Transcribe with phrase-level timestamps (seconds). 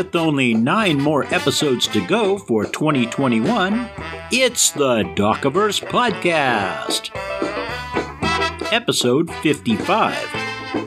[0.00, 3.86] With only nine more episodes to go for 2021,
[4.32, 7.10] it's the Docaverse Podcast.
[8.72, 10.16] Episode 55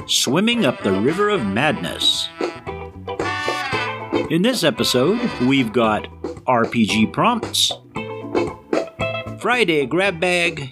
[0.08, 2.28] Swimming Up the River of Madness.
[4.32, 6.09] In this episode, we've got
[6.48, 7.72] RPG prompts,
[9.40, 10.72] Friday grab bag,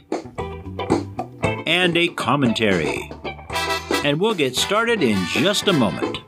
[1.68, 3.12] and a commentary.
[4.04, 6.21] And we'll get started in just a moment.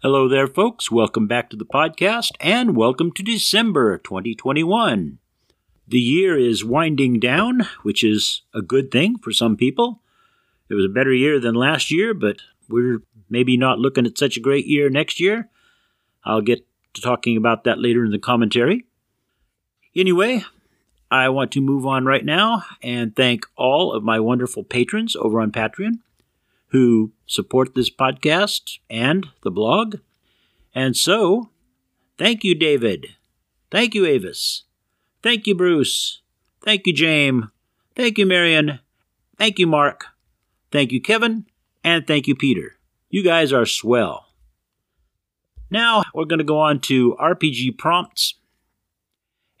[0.00, 0.92] Hello there, folks.
[0.92, 5.18] Welcome back to the podcast and welcome to December 2021.
[5.88, 10.00] The year is winding down, which is a good thing for some people.
[10.68, 12.36] It was a better year than last year, but
[12.68, 15.48] we're maybe not looking at such a great year next year.
[16.22, 18.84] I'll get to talking about that later in the commentary.
[19.96, 20.44] Anyway,
[21.10, 25.40] I want to move on right now and thank all of my wonderful patrons over
[25.40, 25.98] on Patreon
[26.68, 29.96] who support this podcast and the blog.
[30.74, 31.50] And so,
[32.18, 33.14] thank you, David.
[33.70, 34.64] Thank you, Avis.
[35.22, 36.22] Thank you, Bruce.
[36.64, 37.46] Thank you, James.
[37.94, 38.80] Thank you, Marion.
[39.36, 40.06] Thank you, Mark.
[40.70, 41.46] Thank you, Kevin.
[41.82, 42.76] And thank you, Peter.
[43.08, 44.26] You guys are swell.
[45.70, 48.34] Now, we're going to go on to RPG prompts.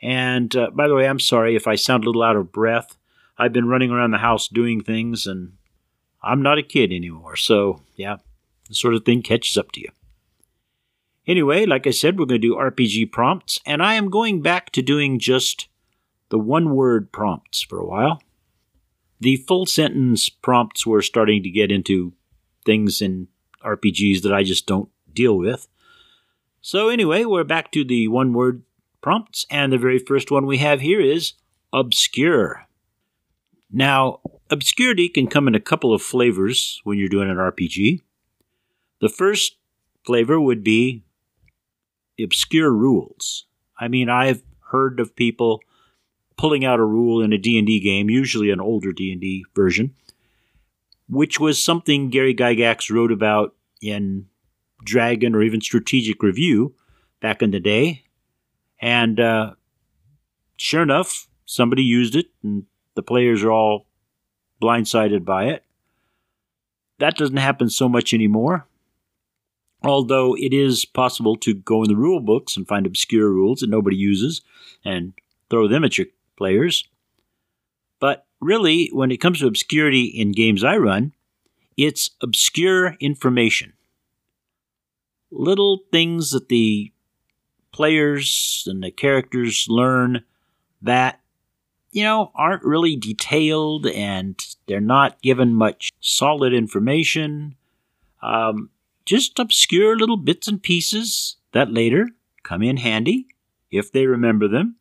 [0.00, 2.96] And uh, by the way, I'm sorry if I sound a little out of breath.
[3.36, 5.57] I've been running around the house doing things and
[6.28, 7.36] I'm not a kid anymore.
[7.36, 8.18] So, yeah,
[8.68, 9.88] the sort of thing catches up to you.
[11.26, 14.70] Anyway, like I said, we're going to do RPG prompts, and I am going back
[14.72, 15.68] to doing just
[16.28, 18.22] the one word prompts for a while.
[19.20, 22.12] The full sentence prompts were starting to get into
[22.64, 23.28] things in
[23.64, 25.66] RPGs that I just don't deal with.
[26.60, 28.62] So, anyway, we're back to the one word
[29.00, 31.34] prompts, and the very first one we have here is
[31.72, 32.66] obscure.
[33.70, 38.00] Now, obscurity can come in a couple of flavors when you're doing an RPG.
[39.00, 39.56] The first
[40.04, 41.04] flavor would be
[42.20, 43.46] obscure rules.
[43.78, 45.60] I mean, I've heard of people
[46.36, 49.94] pulling out a rule in a D&D game, usually an older D&D version,
[51.08, 54.26] which was something Gary Gygax wrote about in
[54.84, 56.74] Dragon or even Strategic Review
[57.20, 58.04] back in the day.
[58.80, 59.54] And uh,
[60.56, 63.87] sure enough, somebody used it and the players are all
[64.60, 65.64] blindsided by it.
[66.98, 68.66] That doesn't happen so much anymore.
[69.82, 73.70] Although it is possible to go in the rule books and find obscure rules that
[73.70, 74.40] nobody uses
[74.84, 75.12] and
[75.50, 76.88] throw them at your players.
[78.00, 81.12] But really, when it comes to obscurity in games I run,
[81.76, 83.74] it's obscure information.
[85.30, 86.92] Little things that the
[87.70, 90.24] players and the characters learn
[90.82, 91.20] that
[91.98, 97.56] you know, aren't really detailed and they're not given much solid information.
[98.22, 98.70] Um,
[99.04, 102.10] just obscure little bits and pieces that later
[102.44, 103.26] come in handy
[103.72, 104.76] if they remember them.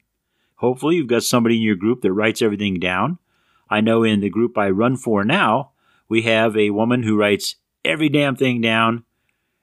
[0.57, 3.17] Hopefully, you've got somebody in your group that writes everything down.
[3.67, 5.71] I know in the group I run for now,
[6.07, 9.05] we have a woman who writes every damn thing down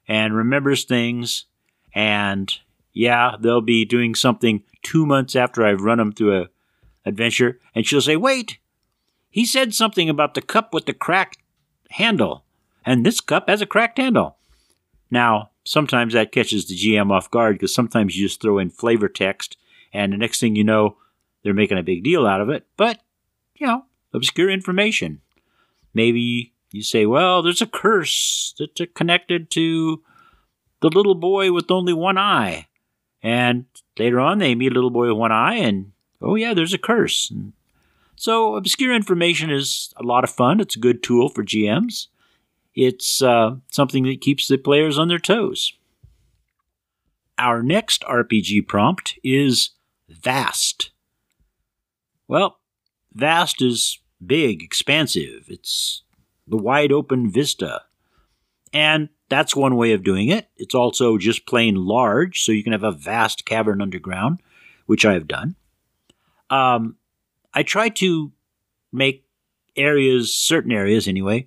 [0.08, 1.46] and remembers things.
[1.94, 2.52] And
[2.92, 6.48] yeah, they'll be doing something two months after I've run them through a
[7.04, 8.58] adventure, and she'll say, Wait,
[9.30, 11.38] he said something about the cup with the cracked
[11.90, 12.44] handle,
[12.84, 14.36] and this cup has a cracked handle.
[15.10, 19.08] Now, sometimes that catches the GM off guard because sometimes you just throw in flavor
[19.08, 19.56] text,
[19.92, 20.96] and the next thing you know,
[21.42, 22.66] they're making a big deal out of it.
[22.76, 23.00] But,
[23.54, 25.20] you know, obscure information.
[25.92, 30.02] Maybe you say, well, there's a curse that's connected to
[30.80, 32.66] the little boy with only one eye.
[33.22, 33.66] And
[33.98, 35.92] later on, they meet a little boy with one eye, and
[36.24, 37.32] oh yeah, there's a curse.
[38.16, 40.60] So obscure information is a lot of fun.
[40.60, 42.08] It's a good tool for GMs.
[42.74, 45.72] It's uh, something that keeps the players on their toes.
[47.38, 49.70] Our next RPG prompt is
[50.08, 50.90] vast.
[52.28, 52.58] Well,
[53.12, 55.46] vast is big, expansive.
[55.48, 56.02] It's
[56.46, 57.82] the wide open vista.
[58.72, 60.48] And that's one way of doing it.
[60.56, 64.40] It's also just plain large, so you can have a vast cavern underground,
[64.86, 65.56] which I have done.
[66.50, 66.96] Um,
[67.52, 68.32] I try to
[68.92, 69.24] make
[69.76, 71.46] areas, certain areas anyway,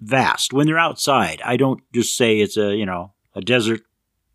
[0.00, 0.52] vast.
[0.52, 3.82] When they're outside, I don't just say it's a, you know, a desert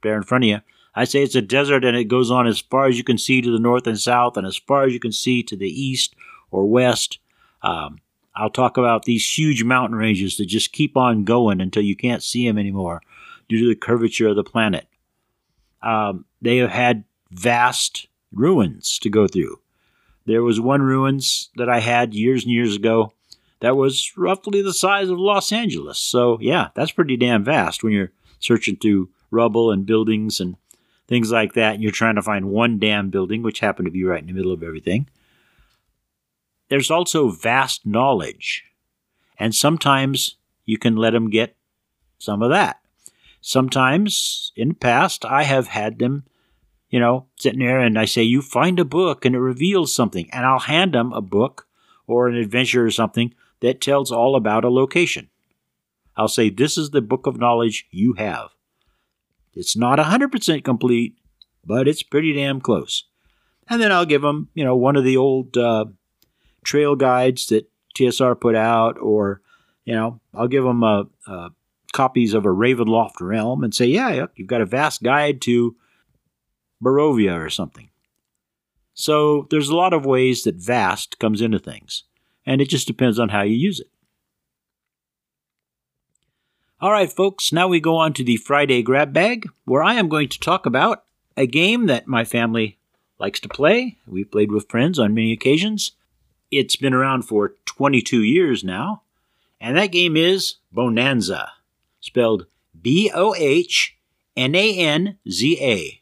[0.02, 0.62] there in front of you.
[0.96, 3.42] I say it's a desert and it goes on as far as you can see
[3.42, 6.16] to the north and south and as far as you can see to the east
[6.52, 7.20] or west.
[7.62, 8.00] Um,
[8.36, 12.24] I'll talk about these huge mountain ranges that just keep on going until you can't
[12.24, 13.02] see them anymore
[13.50, 14.88] due to the curvature of the planet.
[15.82, 19.60] Um, they have had vast ruins to go through.
[20.26, 23.14] There was one ruins that I had years and years ago
[23.60, 25.98] that was roughly the size of Los Angeles.
[25.98, 30.56] So, yeah, that's pretty damn vast when you're searching through rubble and buildings and
[31.08, 34.04] things like that, and you're trying to find one damn building, which happened to be
[34.04, 35.08] right in the middle of everything.
[36.70, 38.64] There's also vast knowledge,
[39.38, 41.56] and sometimes you can let them get
[42.18, 42.82] some of that.
[43.40, 46.24] Sometimes in the past, I have had them,
[46.96, 50.30] you know, sitting there and I say, You find a book and it reveals something,
[50.32, 51.68] and I'll hand them a book
[52.08, 55.28] or an adventure or something that tells all about a location.
[56.16, 58.52] I'll say, This is the book of knowledge you have.
[59.54, 61.18] It's not 100% complete,
[61.66, 63.04] but it's pretty damn close.
[63.68, 65.88] And then I'll give them, you know, one of the old uh,
[66.64, 69.42] trail guides that TSR put out, or,
[69.84, 71.50] you know, I'll give them a, a
[71.92, 75.76] copies of a Ravenloft realm and say, yeah, you've got a vast guide to
[76.84, 77.90] Barovia or something.
[78.94, 82.04] So there's a lot of ways that vast comes into things,
[82.46, 83.90] and it just depends on how you use it.
[86.80, 90.08] All right, folks, now we go on to the Friday grab bag, where I am
[90.10, 91.04] going to talk about
[91.36, 92.78] a game that my family
[93.20, 93.98] likes to play.
[94.08, 95.92] We've played with friends on many occasions.
[96.52, 99.02] It's been around for 22 years now,
[99.60, 101.50] and that game is Bohnanza,
[102.00, 102.46] spelled
[102.80, 103.98] B O H
[104.38, 106.02] N A N Z A.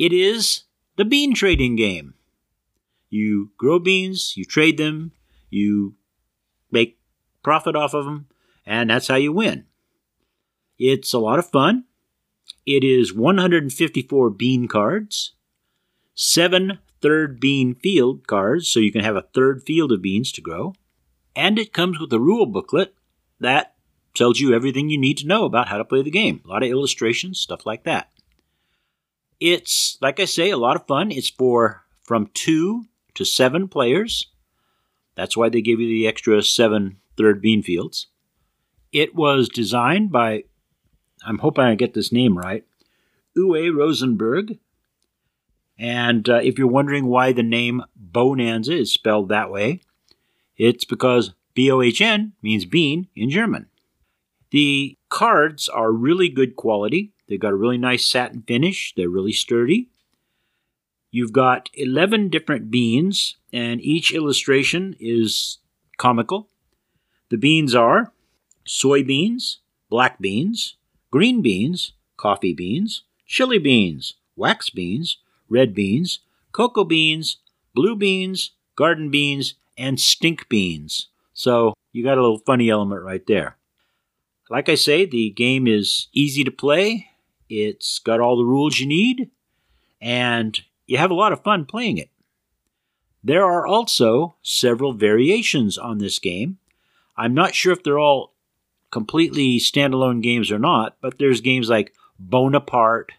[0.00, 0.62] It is
[0.96, 2.14] the bean trading game.
[3.10, 5.12] You grow beans, you trade them,
[5.50, 5.94] you
[6.70, 6.98] make
[7.42, 8.26] profit off of them,
[8.64, 9.66] and that's how you win.
[10.78, 11.84] It's a lot of fun.
[12.64, 15.32] It is 154 bean cards,
[16.14, 20.40] seven third bean field cards, so you can have a third field of beans to
[20.40, 20.72] grow,
[21.36, 22.94] and it comes with a rule booklet
[23.38, 23.74] that
[24.14, 26.40] tells you everything you need to know about how to play the game.
[26.46, 28.09] A lot of illustrations, stuff like that.
[29.40, 31.10] It's, like I say, a lot of fun.
[31.10, 32.84] It's for from two
[33.14, 34.26] to seven players.
[35.14, 38.06] That's why they give you the extra seven third bean fields.
[38.92, 40.44] It was designed by,
[41.24, 42.64] I'm hoping I get this name right,
[43.36, 44.58] Uwe Rosenberg.
[45.78, 49.80] And uh, if you're wondering why the name Bohnanza is spelled that way,
[50.56, 53.66] it's because B O H N means bean in German.
[54.50, 57.12] The cards are really good quality.
[57.30, 58.92] They've got a really nice satin finish.
[58.96, 59.88] They're really sturdy.
[61.12, 65.58] You've got 11 different beans, and each illustration is
[65.96, 66.48] comical.
[67.30, 68.12] The beans are
[68.66, 70.74] soybeans, black beans,
[71.12, 75.18] green beans, coffee beans, chili beans, wax beans,
[75.48, 76.18] red beans,
[76.50, 77.36] cocoa beans,
[77.74, 81.08] blue beans, garden beans, and stink beans.
[81.32, 83.56] So you got a little funny element right there.
[84.48, 87.09] Like I say, the game is easy to play.
[87.50, 89.30] It's got all the rules you need,
[90.00, 92.08] and you have a lot of fun playing it.
[93.22, 96.58] There are also several variations on this game.
[97.16, 98.34] I'm not sure if they're all
[98.90, 101.92] completely standalone games or not, but there's games like
[102.24, 103.10] Bohnaparte,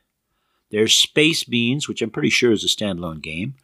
[0.71, 3.55] there's Space Beans, which I'm pretty sure is a standalone game,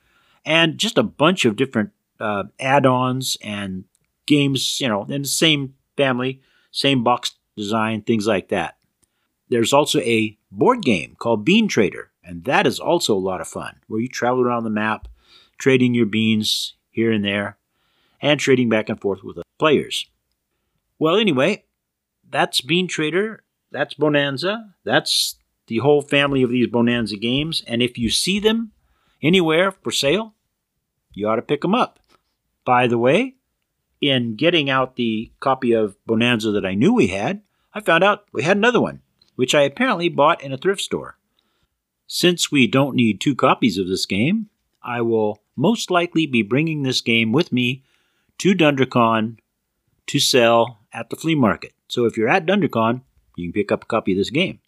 [0.46, 3.86] and just a bunch of different uh, add ons and
[4.26, 8.77] games, you know, in the same family, same box design, things like that.
[9.50, 13.48] There's also a board game called Bean Trader, and that is also a lot of
[13.48, 15.08] fun, where you travel around the map,
[15.58, 17.58] trading your beans here and there,
[18.22, 20.10] and trading back and forth with players.
[21.00, 21.64] Well, anyway,
[22.30, 25.36] that's Bean Trader, that's Bohnanza, that's
[25.68, 28.72] the whole family of these Bohnanza games, and if you see them
[29.22, 30.34] anywhere for sale,
[31.14, 32.00] you ought to pick them up.
[32.66, 33.36] By the way,
[34.02, 37.42] in getting out the copy of Bohnanza that I knew we had,
[37.74, 39.02] I found out we had another one
[39.38, 41.18] which I apparently bought in a thrift store.
[42.08, 44.50] Since we don't need two copies of this game,
[44.84, 47.84] I will most likely be bringing this game with me
[48.40, 49.38] to Dundercon
[50.08, 51.74] to sell at the flea market.
[51.88, 53.02] So if you're at Dundercon,
[53.36, 54.60] you can pick up a copy of this game.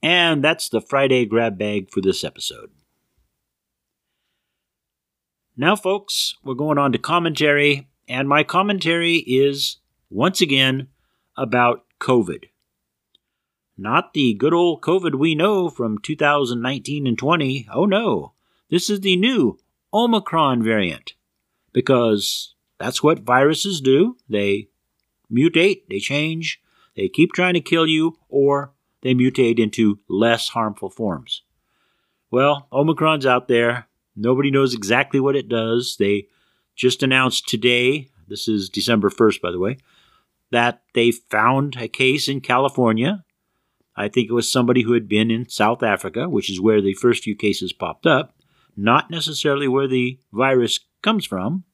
[0.00, 2.70] And that's the Friday grab bag for this episode.
[5.56, 9.78] Now, folks, we're going on to commentary, and my commentary is
[10.08, 10.86] once again
[11.36, 12.44] about COVID.
[13.80, 17.68] Not the good old COVID we know from 2019 and 20.
[17.72, 18.32] Oh no,
[18.70, 19.56] this is the new
[19.94, 21.14] Omicron variant.
[21.72, 24.16] Because that's what viruses do.
[24.28, 24.68] They
[25.32, 26.60] mutate, they change,
[26.96, 31.42] they keep trying to kill you, or they mutate into less harmful forms.
[32.32, 33.86] Well, Omicron's out there.
[34.16, 35.96] Nobody knows exactly what it does.
[36.00, 36.26] They
[36.74, 39.78] just announced today, this is December 1st, by the way,
[40.50, 43.24] that they found a case in California
[43.98, 46.94] I think it was somebody who had been in South Africa, which is where the
[46.94, 48.32] first few cases popped up,
[48.76, 51.64] not necessarily where the virus comes from,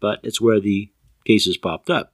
[0.00, 0.90] but it's where the
[1.24, 2.12] cases popped up.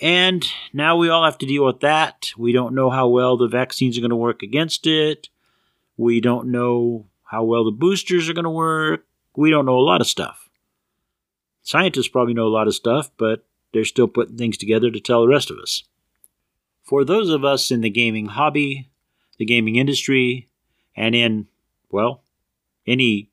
[0.00, 2.30] And now we all have to deal with that.
[2.38, 5.28] We don't know how well the vaccines are going to work against it.
[5.98, 9.04] We don't know how well the boosters are going to work.
[9.36, 10.48] We don't know a lot of stuff.
[11.62, 13.44] Scientists probably know a lot of stuff, but
[13.74, 15.82] they're still putting things together to tell the rest of us.
[16.86, 18.90] For those of us in the gaming hobby,
[19.38, 20.48] the gaming industry,
[20.94, 21.48] and in,
[21.90, 22.22] well,
[22.86, 23.28] any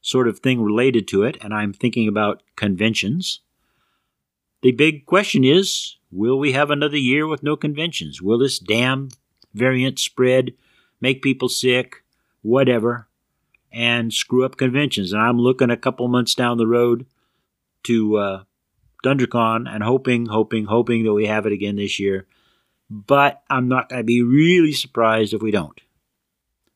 [0.00, 3.40] sort of thing related to it, and I'm thinking about conventions,
[4.62, 8.22] the big question is will we have another year with no conventions?
[8.22, 9.08] Will this damn
[9.52, 10.54] variant spread,
[11.00, 12.04] make people sick,
[12.42, 13.08] whatever,
[13.72, 15.12] and screw up conventions?
[15.12, 17.06] And I'm looking a couple months down the road
[17.82, 18.42] to uh,
[19.04, 22.28] DunderCon and hoping, hoping, hoping that we have it again this year.
[22.90, 25.80] But I'm not going to be really surprised if we don't.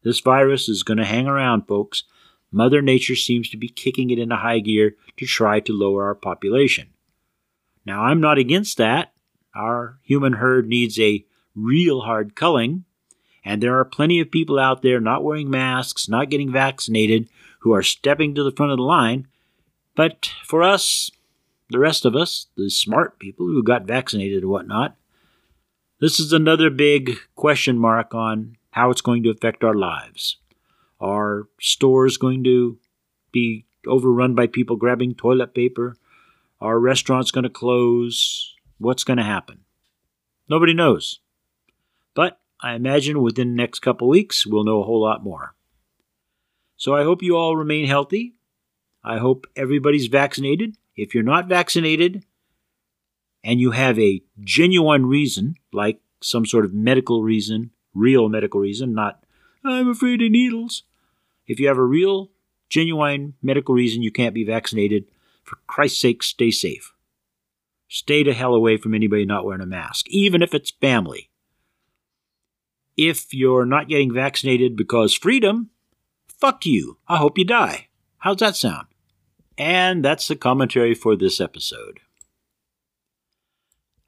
[0.02, 2.04] This virus is going to hang around, folks.
[2.50, 6.14] Mother Nature seems to be kicking it into high gear to try to lower our
[6.14, 6.88] population.
[7.87, 9.12] Now, I'm not against that.
[9.54, 12.85] Our human herd needs a real hard culling,
[13.45, 17.28] and there are plenty of people out there not wearing masks, not getting vaccinated,
[17.61, 19.28] who are stepping to the front of the line.
[19.95, 21.11] But for us,
[21.71, 24.97] the rest of us, the smart people who got vaccinated and whatnot,
[26.02, 30.37] this is another big question mark on how it's going to affect our lives.
[31.00, 32.76] Are stores going to
[33.30, 35.97] be overrun by people grabbing toilet paper?
[36.61, 38.56] Are restaurants going to close?
[38.78, 39.61] What's going to happen?
[40.49, 41.21] Nobody knows.
[42.14, 45.54] But I imagine within the next couple weeks, we'll know a whole lot more.
[46.76, 48.35] So I hope you all remain healthy.
[49.04, 50.76] I hope everybody's vaccinated.
[50.97, 52.25] If you're not vaccinated
[53.44, 58.94] and you have a genuine reason, like some sort of medical reason, real medical reason,
[58.94, 59.25] not,
[59.64, 60.84] I'm afraid of needles.
[61.46, 62.30] If you have a real,
[62.68, 65.06] genuine medical reason you can't be vaccinated,
[65.42, 66.92] for Christ's sake, stay safe.
[67.88, 71.28] Stay the hell away from anybody not wearing a mask, even if it's family.
[72.96, 75.70] If you're not getting vaccinated because freedom,
[76.28, 76.99] fuck you.
[77.08, 77.88] I hope you die.
[78.18, 78.87] How's that sound?
[79.58, 82.00] And that's the commentary for this episode.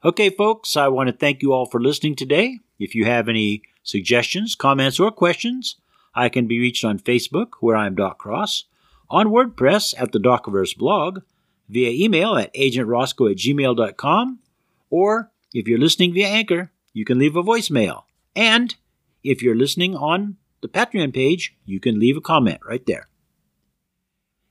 [0.03, 2.59] Okay, folks, I want to thank you all for listening today.
[2.77, 5.77] If you have any suggestions, comments, or questions,
[6.13, 8.65] I can be reached on Facebook, where I'm Doc Cross,
[9.09, 11.21] on WordPress at the Docverse blog,
[11.69, 14.39] via email at agentroscoe at gmail.com,
[14.89, 18.03] or if you're listening via Anchor, you can leave a voicemail.
[18.35, 18.75] And
[19.23, 23.07] if you're listening on the Patreon page, you can leave a comment right there.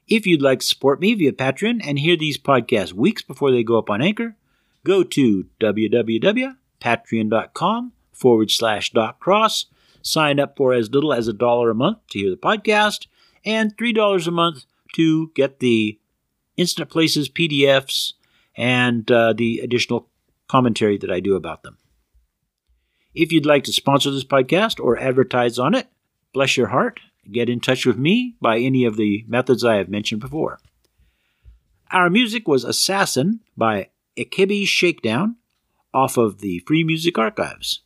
[0.09, 3.63] If you'd like to support me via Patreon and hear these podcasts weeks before they
[3.63, 4.37] go up on Anchor,
[4.85, 9.67] go to www.patreon.com forward slash Doc Cross.
[10.03, 13.07] Sign up for as little as a dollar a month to hear the podcast,
[13.45, 14.65] and $3 a month
[14.95, 15.99] to get the
[16.57, 18.15] instant places PDFs
[18.57, 20.09] and uh, the additional
[20.49, 21.79] commentary that I do about them.
[23.15, 25.89] If you'd like to sponsor this podcast or advertise on it,
[26.33, 27.01] bless your heart,
[27.31, 30.59] get in touch with me by any of the methods I have mentioned before.
[31.91, 35.37] Our music was Assassin by Akibi Shakedown
[35.93, 37.81] off of the Free Music Archives.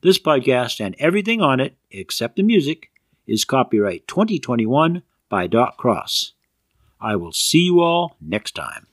[0.00, 2.90] This podcast and everything on it, except the music,
[3.26, 6.32] is copyright 2021 by Doc Cross.
[7.00, 8.86] I will see you all next time.